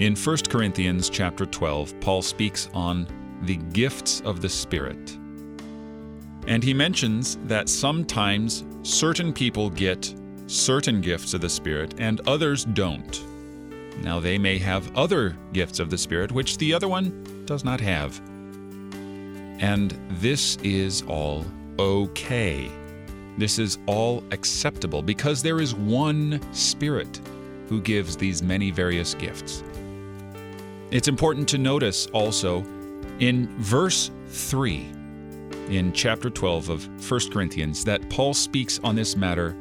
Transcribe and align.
In 0.00 0.16
1 0.16 0.36
Corinthians 0.48 1.08
chapter 1.08 1.46
12, 1.46 2.00
Paul 2.00 2.20
speaks 2.20 2.68
on 2.74 3.06
the 3.42 3.54
gifts 3.56 4.20
of 4.22 4.40
the 4.40 4.48
Spirit. 4.48 5.16
And 6.48 6.64
he 6.64 6.74
mentions 6.74 7.36
that 7.44 7.68
sometimes 7.68 8.64
certain 8.82 9.32
people 9.32 9.70
get 9.70 10.12
certain 10.48 11.00
gifts 11.00 11.32
of 11.32 11.40
the 11.40 11.48
Spirit 11.48 11.94
and 11.98 12.20
others 12.26 12.64
don't. 12.64 13.22
Now, 14.02 14.18
they 14.18 14.36
may 14.36 14.58
have 14.58 14.96
other 14.96 15.36
gifts 15.52 15.78
of 15.78 15.90
the 15.90 15.98
Spirit 15.98 16.32
which 16.32 16.58
the 16.58 16.74
other 16.74 16.88
one 16.88 17.44
does 17.46 17.62
not 17.62 17.80
have. 17.80 18.20
And 19.60 19.96
this 20.10 20.56
is 20.64 21.02
all 21.02 21.46
okay. 21.78 22.68
This 23.38 23.60
is 23.60 23.78
all 23.86 24.24
acceptable 24.32 25.02
because 25.02 25.40
there 25.40 25.60
is 25.60 25.72
one 25.72 26.40
Spirit 26.52 27.20
who 27.68 27.80
gives 27.80 28.16
these 28.16 28.42
many 28.42 28.72
various 28.72 29.14
gifts. 29.14 29.62
It's 30.90 31.08
important 31.08 31.48
to 31.48 31.58
notice 31.58 32.06
also 32.06 32.64
in 33.18 33.48
verse 33.58 34.10
3 34.28 34.90
in 35.68 35.92
chapter 35.92 36.28
12 36.28 36.68
of 36.68 37.10
1 37.10 37.30
Corinthians 37.30 37.84
that 37.84 38.08
Paul 38.10 38.34
speaks 38.34 38.80
on 38.84 38.94
this 38.94 39.16
matter, 39.16 39.56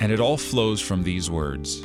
and 0.00 0.10
it 0.10 0.20
all 0.20 0.36
flows 0.36 0.80
from 0.80 1.02
these 1.02 1.30
words. 1.30 1.84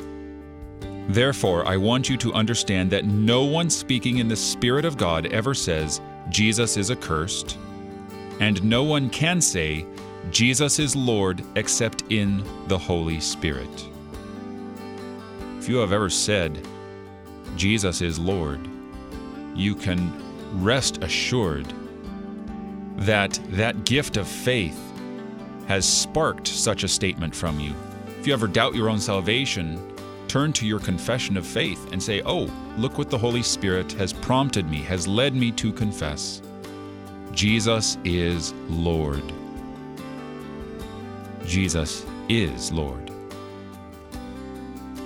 Therefore, 1.08 1.66
I 1.66 1.76
want 1.76 2.08
you 2.08 2.16
to 2.18 2.32
understand 2.32 2.90
that 2.90 3.04
no 3.04 3.44
one 3.44 3.68
speaking 3.68 4.18
in 4.18 4.28
the 4.28 4.36
Spirit 4.36 4.84
of 4.84 4.96
God 4.96 5.26
ever 5.26 5.52
says, 5.52 6.00
Jesus 6.30 6.76
is 6.78 6.90
accursed, 6.90 7.58
and 8.40 8.62
no 8.64 8.82
one 8.82 9.10
can 9.10 9.40
say, 9.40 9.84
Jesus 10.30 10.78
is 10.78 10.96
Lord 10.96 11.44
except 11.56 12.04
in 12.10 12.42
the 12.68 12.78
Holy 12.78 13.20
Spirit. 13.20 13.88
If 15.58 15.68
you 15.68 15.76
have 15.76 15.92
ever 15.92 16.08
said, 16.08 16.66
Jesus 17.56 18.00
is 18.00 18.18
Lord, 18.18 18.60
you 19.54 19.74
can 19.74 20.12
rest 20.62 21.02
assured 21.02 21.72
that 22.96 23.38
that 23.50 23.84
gift 23.84 24.16
of 24.16 24.28
faith 24.28 24.78
has 25.66 25.86
sparked 25.86 26.46
such 26.46 26.84
a 26.84 26.88
statement 26.88 27.34
from 27.34 27.58
you. 27.58 27.74
If 28.20 28.26
you 28.26 28.32
ever 28.32 28.46
doubt 28.46 28.74
your 28.74 28.88
own 28.88 29.00
salvation, 29.00 29.80
turn 30.28 30.52
to 30.54 30.66
your 30.66 30.80
confession 30.80 31.36
of 31.36 31.46
faith 31.46 31.92
and 31.92 32.02
say, 32.02 32.22
Oh, 32.24 32.50
look 32.76 32.98
what 32.98 33.10
the 33.10 33.18
Holy 33.18 33.42
Spirit 33.42 33.92
has 33.92 34.12
prompted 34.12 34.68
me, 34.68 34.78
has 34.78 35.06
led 35.06 35.34
me 35.34 35.52
to 35.52 35.72
confess. 35.72 36.42
Jesus 37.32 37.98
is 38.04 38.52
Lord. 38.68 39.22
Jesus 41.44 42.06
is 42.28 42.72
Lord. 42.72 43.13